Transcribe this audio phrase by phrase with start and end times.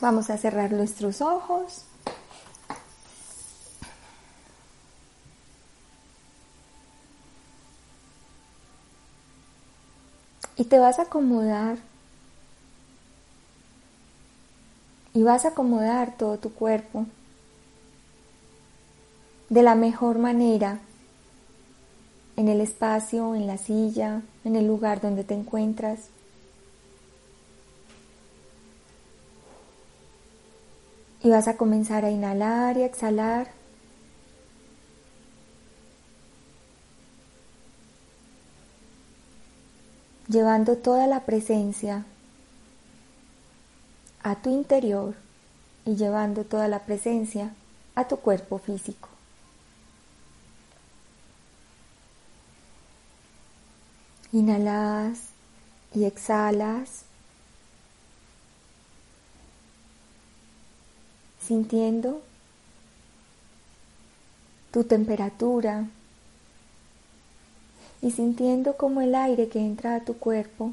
[0.00, 1.84] Vamos a cerrar nuestros ojos.
[10.56, 11.78] Y te vas a acomodar.
[15.14, 17.06] Y vas a acomodar todo tu cuerpo
[19.48, 20.80] de la mejor manera
[22.36, 26.10] en el espacio, en la silla, en el lugar donde te encuentras.
[31.26, 33.48] Y vas a comenzar a inhalar y a exhalar.
[40.28, 42.04] Llevando toda la presencia
[44.22, 45.16] a tu interior
[45.84, 47.52] y llevando toda la presencia
[47.96, 49.08] a tu cuerpo físico.
[54.30, 55.30] Inhalas
[55.92, 57.05] y exhalas,
[61.46, 62.22] sintiendo
[64.72, 65.86] tu temperatura
[68.02, 70.72] y sintiendo como el aire que entra a tu cuerpo,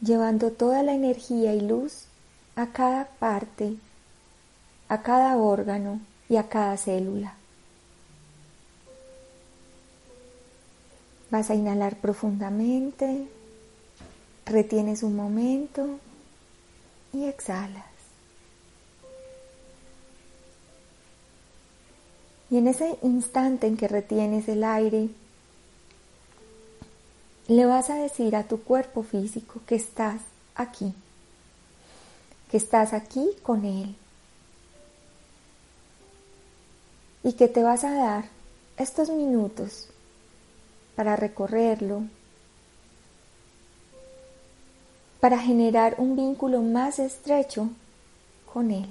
[0.00, 2.04] llevando toda la energía y luz
[2.56, 3.76] a cada parte,
[4.88, 7.34] a cada órgano y a cada célula.
[11.30, 13.28] Vas a inhalar profundamente,
[14.46, 16.00] retienes un momento
[17.12, 17.84] y exhalas.
[22.50, 25.10] Y en ese instante en que retienes el aire,
[27.46, 30.20] le vas a decir a tu cuerpo físico que estás
[30.54, 30.94] aquí,
[32.50, 33.94] que estás aquí con él
[37.22, 38.24] y que te vas a dar
[38.76, 39.88] estos minutos
[40.94, 42.04] para recorrerlo,
[45.20, 47.68] para generar un vínculo más estrecho
[48.52, 48.86] con Él.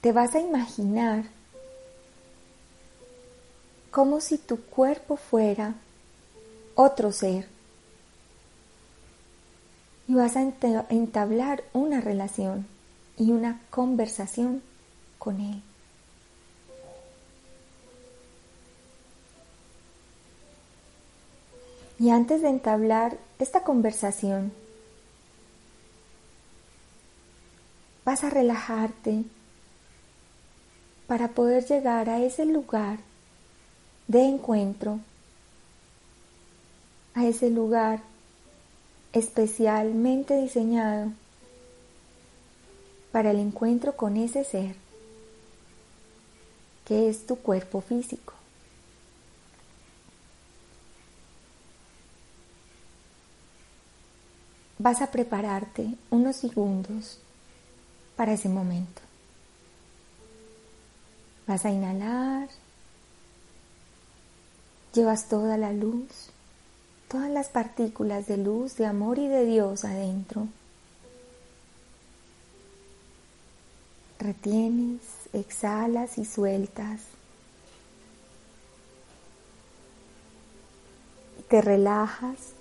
[0.00, 1.24] Te vas a imaginar
[3.92, 5.74] como si tu cuerpo fuera
[6.74, 7.46] otro ser
[10.08, 12.66] y vas a entablar una relación
[13.16, 14.62] y una conversación
[15.18, 15.62] con Él.
[22.02, 24.52] Y antes de entablar esta conversación,
[28.04, 29.22] vas a relajarte
[31.06, 32.98] para poder llegar a ese lugar
[34.08, 34.98] de encuentro,
[37.14, 38.00] a ese lugar
[39.12, 41.12] especialmente diseñado
[43.12, 44.74] para el encuentro con ese ser
[46.84, 48.41] que es tu cuerpo físico.
[54.82, 57.20] Vas a prepararte unos segundos
[58.16, 59.00] para ese momento.
[61.46, 62.48] Vas a inhalar,
[64.92, 66.30] llevas toda la luz,
[67.06, 70.48] todas las partículas de luz, de amor y de Dios adentro.
[74.18, 75.00] Retienes
[75.32, 77.02] exhalas y sueltas.
[81.48, 82.54] Te relajas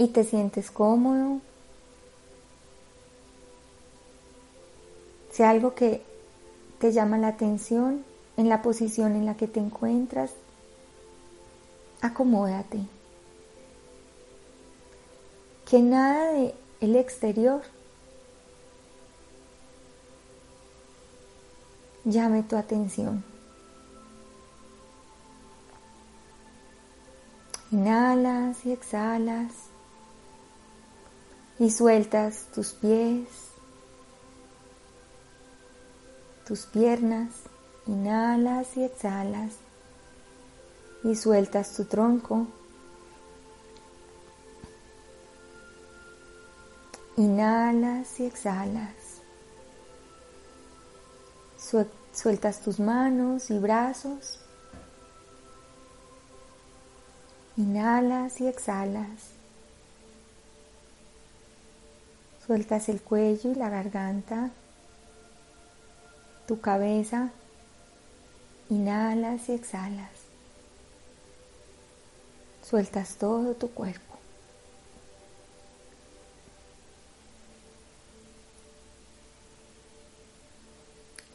[0.00, 1.40] y te sientes cómodo.
[5.30, 6.02] Si algo que
[6.78, 8.02] te llama la atención
[8.38, 10.30] en la posición en la que te encuentras,
[12.00, 12.80] acomódate.
[15.68, 17.60] Que nada de el exterior
[22.06, 23.22] llame tu atención.
[27.70, 29.69] Inhalas y exhalas
[31.60, 33.28] y sueltas tus pies,
[36.46, 37.28] tus piernas,
[37.86, 39.52] inhalas y exhalas
[41.04, 42.46] y sueltas tu tronco.
[47.16, 48.94] Inhalas y exhalas.
[52.12, 54.40] Sueltas tus manos y brazos.
[57.58, 59.39] Inhalas y exhalas.
[62.50, 64.50] Sueltas el cuello y la garganta,
[66.48, 67.30] tu cabeza.
[68.68, 70.10] Inhalas y exhalas.
[72.68, 74.16] Sueltas todo tu cuerpo.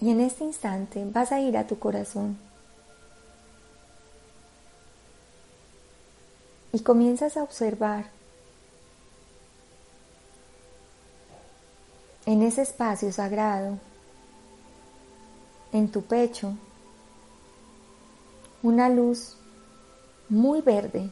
[0.02, 2.38] Y en este instante vas a ir a tu corazón.
[6.74, 8.15] Y comienzas a observar
[12.26, 13.78] en ese espacio sagrado,
[15.72, 16.54] en tu pecho,
[18.64, 19.38] una luz
[20.28, 21.10] muy verde.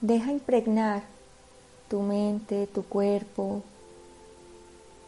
[0.00, 1.02] Deja impregnar
[1.88, 3.62] tu mente, tu cuerpo,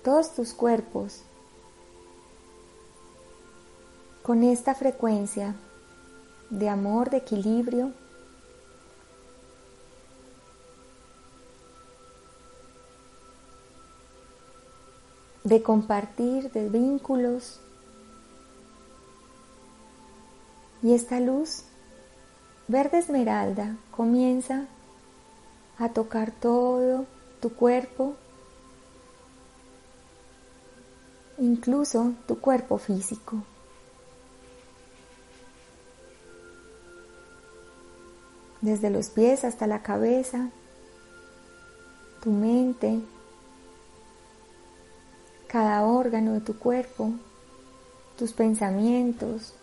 [0.03, 1.21] todos tus cuerpos
[4.23, 5.55] con esta frecuencia
[6.49, 7.93] de amor, de equilibrio
[15.47, 17.61] de compartir, de vínculos.
[20.83, 21.63] Y esta luz
[22.67, 24.67] verde esmeralda comienza
[25.79, 27.07] a tocar todo
[27.41, 28.17] tu cuerpo,
[31.39, 33.37] incluso tu cuerpo físico.
[38.63, 40.51] Desde los pies hasta la cabeza,
[42.21, 43.01] tu mente,
[45.57, 47.13] cada órgano de tu cuerpo,
[48.19, 49.55] tus pensamientos.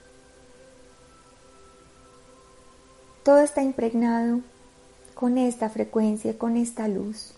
[3.22, 4.40] Todo está impregnado
[5.14, 7.36] con esta frecuencia, con esta luz.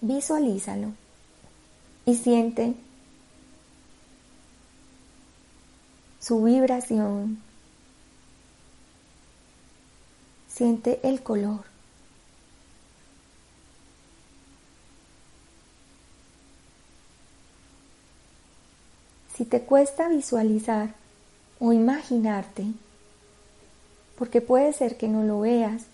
[0.00, 0.88] Visualízalo
[2.04, 2.74] y siente
[6.18, 7.38] su vibración.
[10.48, 11.69] Siente el color.
[19.40, 20.92] Si te cuesta visualizar
[21.60, 22.66] o imaginarte,
[24.18, 25.84] porque puede ser que no lo veas,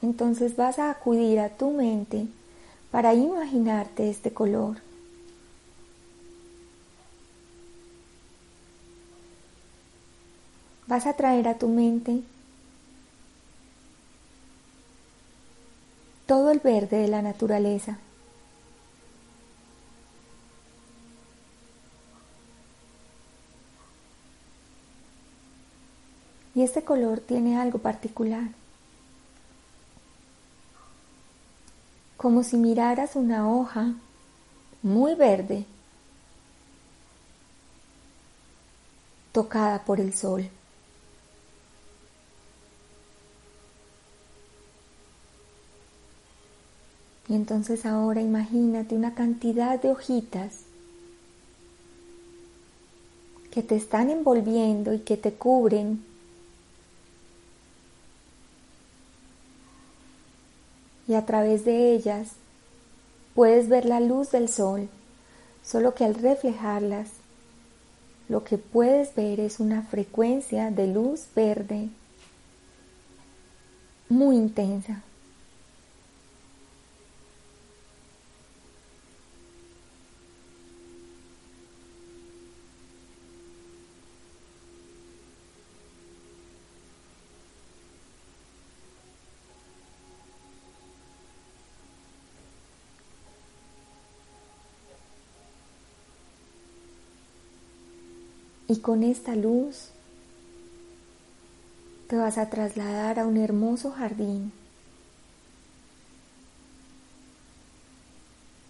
[0.00, 2.26] entonces vas a acudir a tu mente
[2.90, 4.78] para imaginarte este color.
[10.86, 12.22] Vas a traer a tu mente
[16.24, 17.98] todo el verde de la naturaleza.
[26.68, 28.48] Este color tiene algo particular.
[32.18, 33.94] Como si miraras una hoja
[34.82, 35.64] muy verde
[39.32, 40.50] tocada por el sol.
[47.28, 50.64] Y entonces ahora imagínate una cantidad de hojitas
[53.50, 56.07] que te están envolviendo y que te cubren
[61.08, 62.28] y a través de ellas
[63.34, 64.88] puedes ver la luz del sol,
[65.64, 67.08] solo que al reflejarlas,
[68.28, 71.88] lo que puedes ver es una frecuencia de luz verde
[74.10, 75.02] muy intensa.
[98.68, 99.88] Y con esta luz
[102.08, 104.52] te vas a trasladar a un hermoso jardín.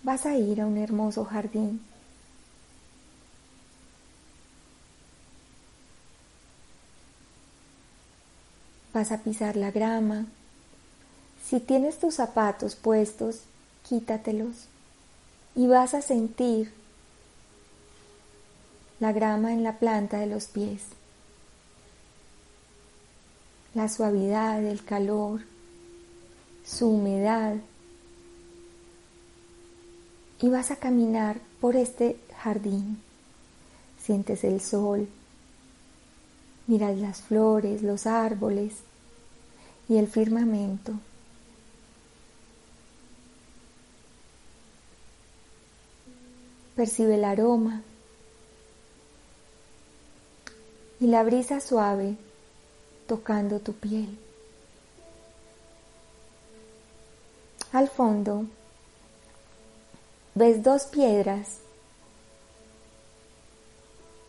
[0.04, 1.80] Vas a ir a un hermoso jardín.
[8.94, 10.26] Vas a pisar la grama.
[11.44, 13.40] Si tienes tus zapatos puestos,
[13.88, 14.68] quítatelos
[15.54, 16.72] y vas a sentir
[19.00, 20.82] la grama en la planta de los pies,
[23.74, 25.42] la suavidad, el calor,
[26.64, 27.56] su humedad.
[30.40, 33.00] Y vas a caminar por este jardín.
[34.00, 35.08] Sientes el sol,
[36.66, 38.74] miras las flores, los árboles
[39.88, 40.92] y el firmamento.
[46.76, 47.82] Percibe el aroma
[51.00, 52.16] y la brisa suave
[53.06, 54.18] tocando tu piel.
[57.72, 58.46] Al fondo
[60.34, 61.58] ves dos piedras,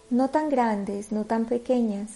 [0.09, 2.11] no tan grandes, no tan pequeñas,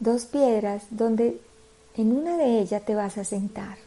[0.00, 1.40] dos piedras donde
[1.96, 3.78] en una de ellas te vas a sentar.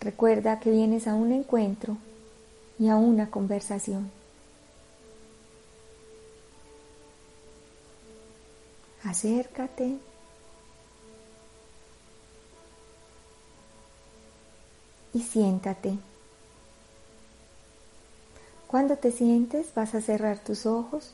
[0.00, 1.96] Recuerda que vienes a un encuentro
[2.82, 4.10] y a una conversación.
[9.04, 9.98] Acércate.
[15.14, 15.96] Y siéntate.
[18.66, 21.12] Cuando te sientes vas a cerrar tus ojos.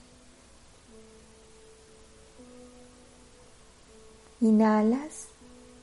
[4.41, 5.27] Inhalas,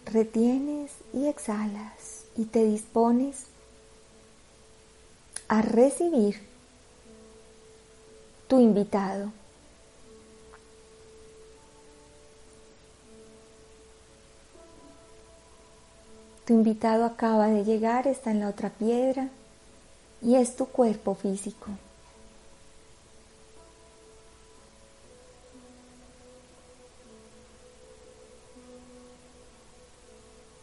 [0.06, 3.46] retienes y exhalas y te dispones
[5.48, 6.42] a recibir
[8.48, 9.32] tu invitado.
[16.46, 19.30] Tu invitado acaba de llegar, está en la otra piedra
[20.22, 21.72] y es tu cuerpo físico.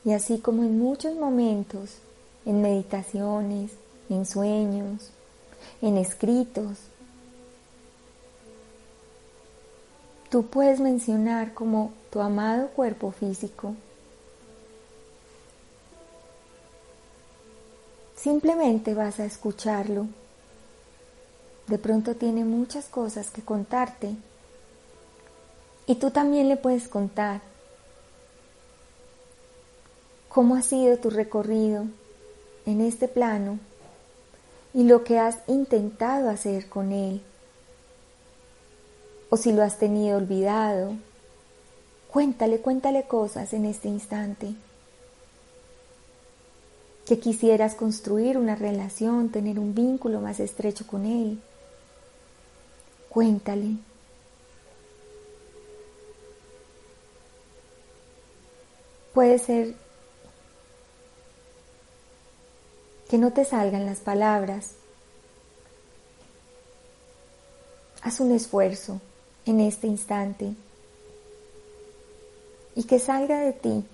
[0.05, 1.99] Y así como en muchos momentos,
[2.45, 3.71] en meditaciones,
[4.13, 5.11] en sueños,
[5.81, 6.79] en escritos,
[10.31, 13.75] tú puedes mencionar como tu amado cuerpo físico.
[18.17, 20.07] Simplemente vas a escucharlo.
[21.67, 24.15] De pronto tiene muchas cosas que contarte.
[25.87, 27.41] Y tú también le puedes contar
[30.29, 31.87] cómo ha sido tu recorrido
[32.65, 33.59] en este plano
[34.75, 37.21] y lo que has intentado hacer con él.
[39.31, 40.95] O si lo has tenido olvidado,
[42.11, 44.55] cuéntale, cuéntale cosas en este instante.
[47.07, 51.41] Que quisieras construir una relación, tener un vínculo más estrecho con él.
[53.09, 53.77] Cuéntale.
[59.13, 59.82] Puede ser
[63.13, 64.71] que no te salgan las palabras.
[68.01, 69.03] Haz un esfuerzo
[69.45, 70.55] en este instante
[72.75, 73.85] y que salga de ti.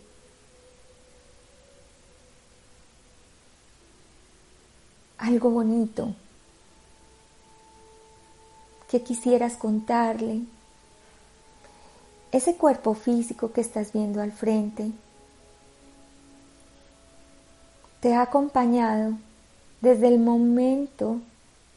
[5.18, 6.14] Algo bonito
[8.88, 10.42] que quisieras contarle,
[12.30, 14.92] ese cuerpo físico que estás viendo al frente
[18.00, 19.14] te ha acompañado
[19.80, 21.18] desde el momento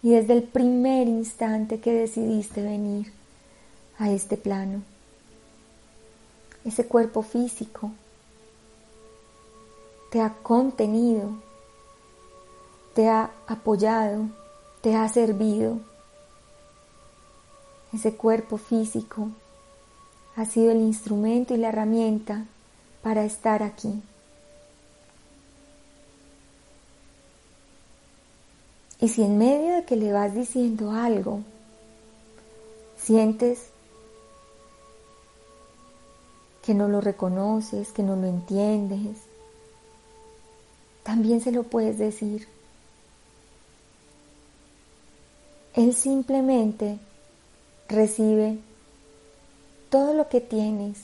[0.04, 3.12] y desde el primer instante que decidiste venir
[3.98, 4.82] a este plano.
[6.64, 7.92] Ese cuerpo físico
[10.12, 11.30] te ha contenido,
[12.94, 14.26] te ha apoyado,
[14.82, 15.80] te ha servido.
[17.94, 19.30] Ese cuerpo físico
[20.36, 22.46] ha sido el instrumento y la herramienta
[23.02, 24.02] para estar aquí.
[29.02, 31.42] Y si en medio de que le vas diciendo algo,
[32.98, 33.72] sientes
[36.62, 39.18] que no lo reconoces, que no lo entiendes,
[41.02, 42.48] también se lo puedes decir.
[45.74, 47.00] Él simplemente
[47.90, 48.60] recibe
[49.90, 51.00] todo lo que tienes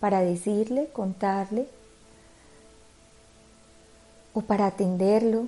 [0.00, 1.68] para decirle, contarle
[4.34, 5.46] o para atenderlo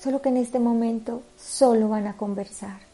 [0.00, 2.88] solo que en este momento solo van a conversar.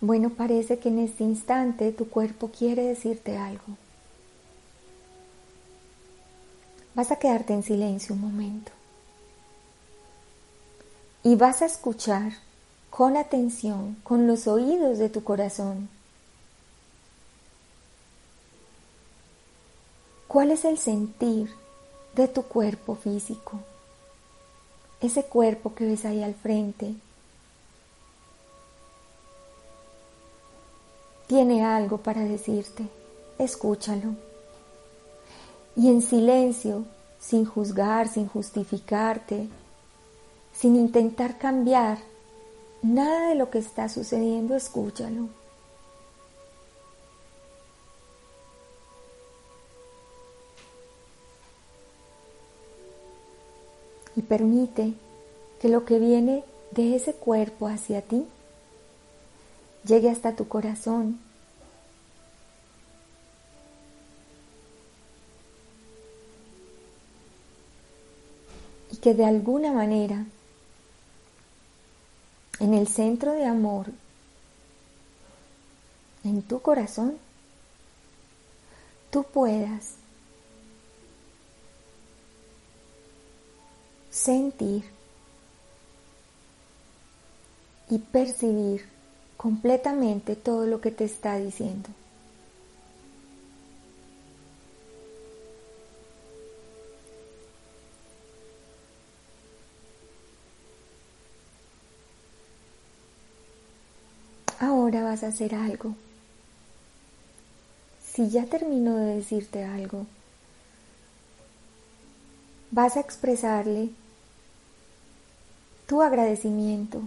[0.00, 3.64] Bueno, parece que en este instante tu cuerpo quiere decirte algo.
[6.94, 8.70] Vas a quedarte en silencio un momento.
[11.22, 12.32] Y vas a escuchar
[12.90, 15.88] con atención, con los oídos de tu corazón,
[20.34, 21.48] ¿Cuál es el sentir
[22.16, 23.60] de tu cuerpo físico?
[25.00, 26.92] Ese cuerpo que ves ahí al frente.
[31.28, 32.88] Tiene algo para decirte.
[33.38, 34.16] Escúchalo.
[35.76, 36.84] Y en silencio,
[37.20, 39.46] sin juzgar, sin justificarte,
[40.52, 41.98] sin intentar cambiar
[42.82, 45.28] nada de lo que está sucediendo, escúchalo.
[54.16, 54.94] Y permite
[55.60, 58.26] que lo que viene de ese cuerpo hacia ti
[59.84, 61.20] llegue hasta tu corazón.
[68.92, 70.24] Y que de alguna manera
[72.60, 73.86] en el centro de amor,
[76.22, 77.18] en tu corazón,
[79.10, 79.96] tú puedas
[84.24, 84.82] sentir
[87.90, 88.88] y percibir
[89.36, 91.90] completamente todo lo que te está diciendo.
[104.58, 105.94] Ahora vas a hacer algo.
[108.10, 110.06] Si ya terminó de decirte algo,
[112.70, 113.90] vas a expresarle
[115.86, 117.02] tu agradecimiento.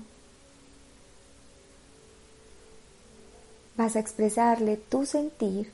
[3.76, 5.72] Vas a expresarle tu sentir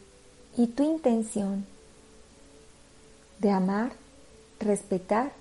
[0.58, 1.66] y tu intención
[3.40, 3.94] de amar,
[4.60, 5.32] respetar,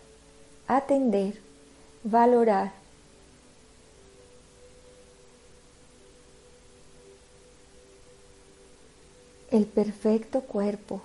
[0.66, 1.40] atender,
[2.04, 2.82] valorar.
[9.52, 11.02] el perfecto cuerpo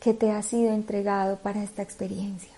[0.00, 2.52] que te ha sido entregado para esta experiencia.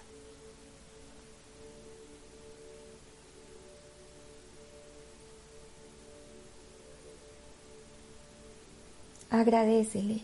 [9.37, 10.21] Agradecele,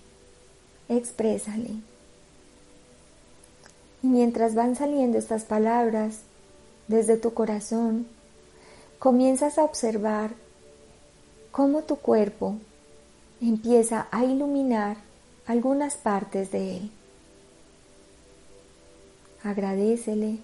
[0.88, 1.70] exprésale.
[4.02, 6.20] Y mientras van saliendo estas palabras
[6.88, 8.06] desde tu corazón,
[8.98, 10.32] comienzas a observar
[11.50, 12.56] cómo tu cuerpo
[13.40, 14.96] empieza a iluminar
[15.46, 16.90] algunas partes de él.
[19.44, 20.38] Agradecele,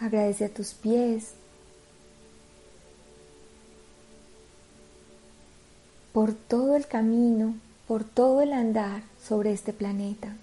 [0.00, 1.34] agradece a tus pies,
[6.12, 7.54] por todo el camino,
[7.88, 10.36] por todo el andar sobre este planeta.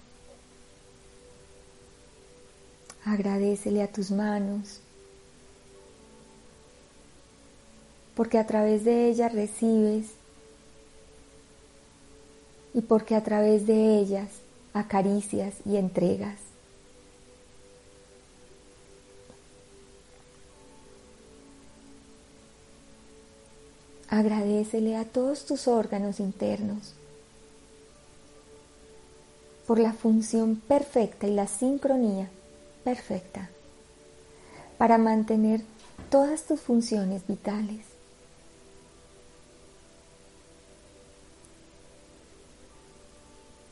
[3.04, 4.80] Agradecele a tus manos,
[8.14, 10.08] porque a través de ellas recibes
[12.74, 14.28] y porque a través de ellas
[14.74, 16.49] acaricias y entregas.
[24.10, 26.94] Agradecele a todos tus órganos internos
[29.68, 32.28] por la función perfecta y la sincronía
[32.82, 33.48] perfecta
[34.78, 35.60] para mantener
[36.10, 37.86] todas tus funciones vitales.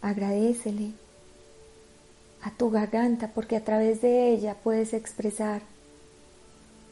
[0.03, 0.93] Agradecele
[2.43, 5.63] a tu garganta porque a través de ella puedes expresar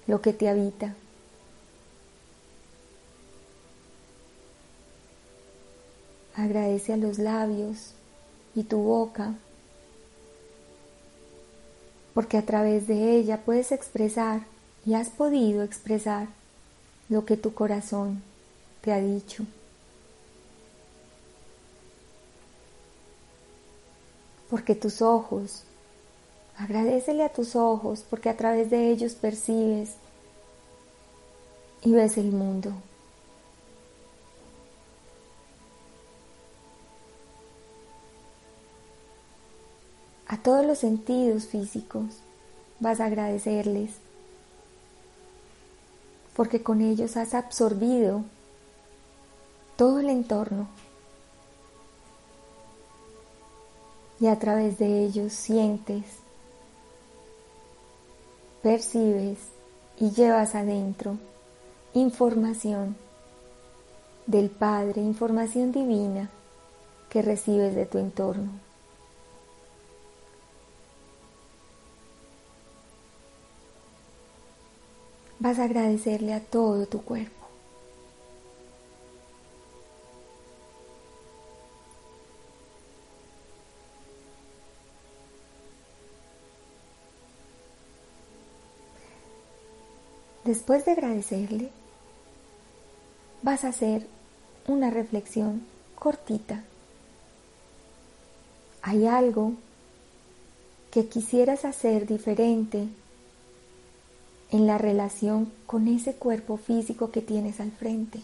[0.08, 0.96] lo que te habita.
[6.36, 7.92] Agradece a los labios
[8.54, 9.34] y tu boca,
[12.12, 14.42] porque a través de ella puedes expresar
[14.84, 16.28] y has podido expresar
[17.08, 18.22] lo que tu corazón
[18.82, 19.44] te ha dicho.
[24.50, 25.64] Porque tus ojos,
[26.56, 29.94] agradecele a tus ojos porque a través de ellos percibes
[31.82, 32.72] y ves el mundo.
[40.28, 42.20] A todos los sentidos físicos
[42.80, 43.92] vas a agradecerles,
[46.34, 48.24] porque con ellos has absorbido
[49.76, 50.68] todo el entorno
[54.18, 56.04] y a través de ellos sientes,
[58.62, 59.38] percibes
[59.98, 61.18] y llevas adentro
[61.94, 62.96] información
[64.26, 66.30] del Padre, información divina
[67.08, 68.65] que recibes de tu entorno.
[75.46, 77.46] Vas a agradecerle a todo tu cuerpo.
[90.42, 91.70] Después de agradecerle,
[93.42, 94.08] vas a hacer
[94.66, 96.64] una reflexión cortita.
[98.82, 99.52] ¿Hay algo
[100.90, 102.88] que quisieras hacer diferente
[104.50, 108.20] en la relación con ese cuerpo físico que tienes al frente.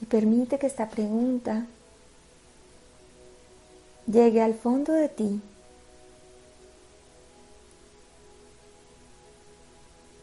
[0.00, 1.66] Y permite que esta pregunta
[4.06, 5.40] llegue al fondo de ti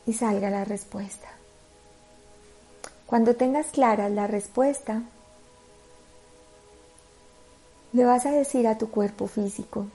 [0.06, 1.27] y salga la respuesta.
[3.06, 5.03] Cuando tengas clara la respuesta,
[7.93, 9.88] le vas a decir a tu cuerpo físico,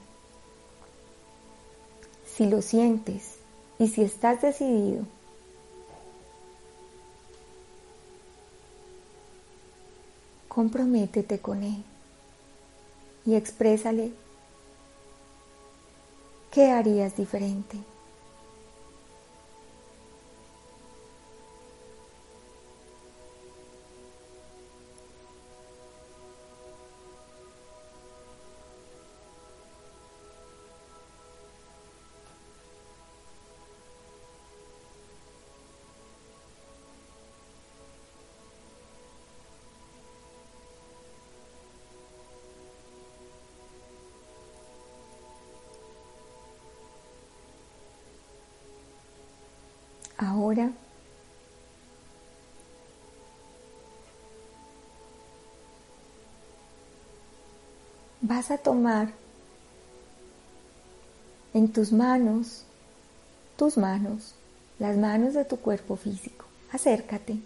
[2.36, 3.36] si lo sientes
[3.78, 5.04] y si estás decidido,
[10.48, 11.82] comprométete con Él
[13.26, 14.12] y exprésale
[16.50, 17.91] qué harías diferente.
[50.22, 50.70] Ahora
[58.20, 59.08] vas a tomar
[61.54, 62.64] en tus manos,
[63.56, 64.36] tus manos,
[64.78, 66.44] las manos de tu cuerpo físico.
[66.70, 67.38] Acércate.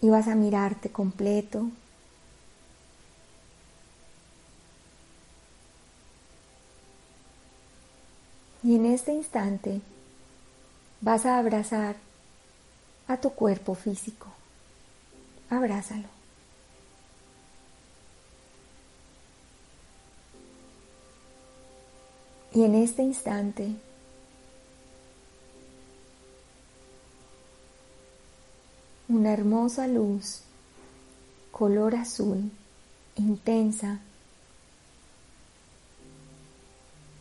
[0.00, 1.66] Y vas a mirarte completo,
[8.74, 9.80] En este instante
[11.00, 11.94] vas a abrazar
[13.06, 14.26] a tu cuerpo físico.
[15.48, 16.08] Abrázalo.
[22.52, 23.76] Y en este instante
[29.06, 30.40] una hermosa luz
[31.52, 32.50] color azul
[33.14, 34.00] intensa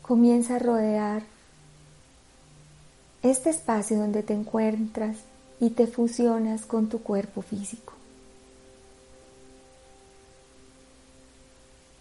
[0.02, 1.33] comienza a rodear
[3.24, 5.18] este espacio donde te encuentras
[5.60, 7.94] y te fusionas con tu cuerpo físico.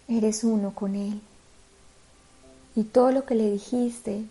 [0.09, 1.21] Eres uno con Él.
[2.75, 4.25] Y todo lo que le dijiste,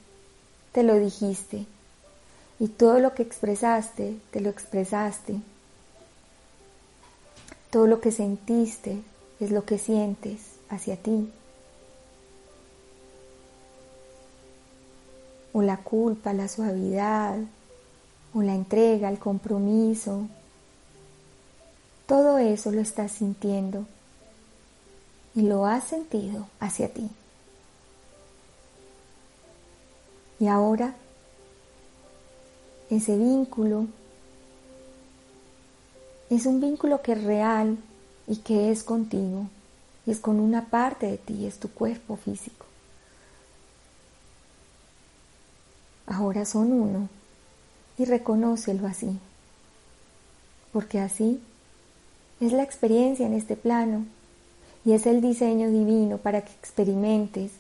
[0.73, 1.65] te lo dijiste.
[2.59, 5.37] Y todo lo que expresaste, te lo expresaste.
[7.71, 8.99] Todo lo que sentiste
[9.41, 11.33] es lo que sientes hacia ti.
[15.53, 17.39] O la culpa, la suavidad,
[18.35, 20.27] o la entrega, el compromiso.
[22.07, 23.87] Todo eso lo estás sintiendo
[25.35, 27.09] y lo has sentido hacia ti.
[30.39, 30.95] Y ahora
[32.91, 33.87] ese vínculo
[36.31, 37.79] es un vínculo que es real
[38.27, 39.47] y que es contigo,
[40.07, 42.67] es con una parte de ti, es tu cuerpo físico.
[46.13, 47.09] Ahora son uno.
[47.99, 49.19] Y reconócelo así,
[50.73, 51.41] porque así
[52.41, 54.07] es la experiencia en este plano.
[54.85, 57.53] Y es el diseño divino para que experimentes.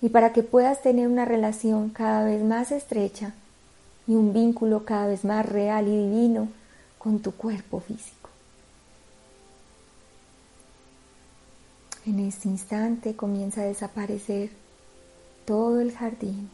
[0.00, 3.34] Y para que puedas tener una relación cada vez más estrecha
[4.06, 6.48] y un vínculo cada vez más real y divino
[6.98, 8.30] con tu cuerpo físico.
[12.06, 14.50] En este instante comienza a desaparecer
[15.44, 16.50] todo el jardín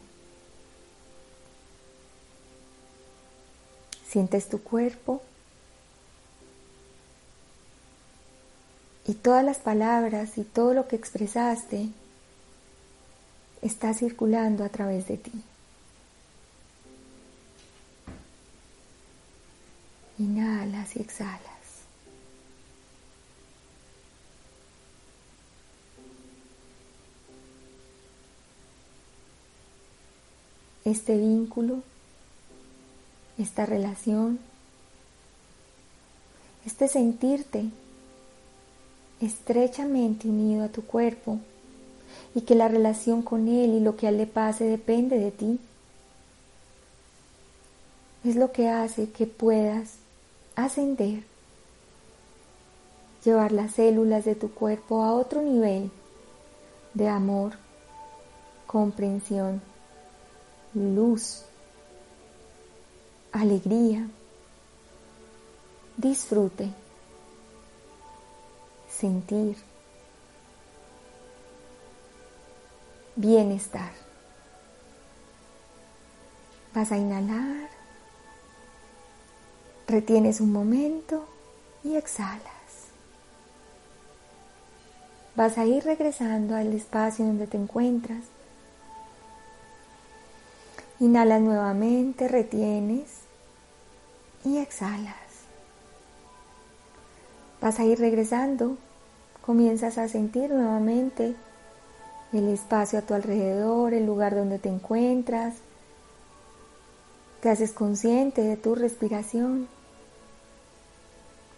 [4.13, 5.23] Sientes tu cuerpo
[9.07, 11.89] y todas las palabras y todo lo que expresaste
[13.63, 15.31] está circulando a través de ti.
[20.19, 21.41] Inhalas y exhalas.
[30.85, 31.81] Este vínculo
[33.37, 34.39] esta relación,
[36.65, 37.65] este sentirte
[39.21, 41.39] estrechamente unido a tu cuerpo
[42.35, 45.31] y que la relación con él y lo que a él le pase depende de
[45.31, 45.59] ti,
[48.23, 49.95] es lo que hace que puedas
[50.55, 51.23] ascender,
[53.25, 55.91] llevar las células de tu cuerpo a otro nivel
[56.93, 57.53] de amor,
[58.67, 59.61] comprensión,
[60.73, 61.45] luz
[63.33, 64.07] alegría,
[65.97, 66.69] disfrute,
[68.87, 69.57] sentir,
[73.15, 73.91] bienestar.
[76.75, 77.69] Vas a inhalar,
[79.87, 81.25] retienes un momento
[81.83, 82.43] y exhalas.
[85.35, 88.23] Vas a ir regresando al espacio donde te encuentras.
[90.99, 93.22] Inhalas nuevamente, retienes
[94.43, 95.15] y exhalas.
[97.61, 98.77] Vas a ir regresando,
[99.45, 101.35] comienzas a sentir nuevamente
[102.33, 105.55] el espacio a tu alrededor, el lugar donde te encuentras.
[107.41, 109.67] Te haces consciente de tu respiración.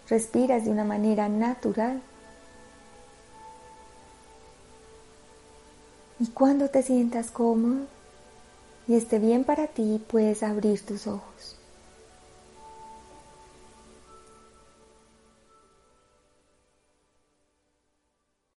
[0.09, 2.01] Respiras de una manera natural.
[6.19, 7.87] Y cuando te sientas cómodo
[8.87, 11.54] y esté bien para ti, puedes abrir tus ojos.